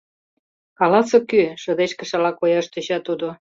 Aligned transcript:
Каласе, 0.79 1.19
кӧ?— 1.29 1.43
шыдешкышыла 1.61 2.31
кояш 2.39 2.65
тӧча 2.73 2.97
тудо. 3.07 3.27